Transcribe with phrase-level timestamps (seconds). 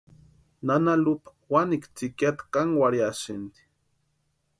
[0.65, 3.61] Nana Lupa wanikwa tsïkiata kankwarhiasïnti.